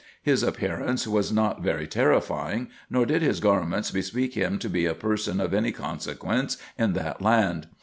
[0.23, 4.95] His appearance was not very terrifying, nor did his garments bespeak him to be a
[4.95, 7.67] person of any consequence in that land.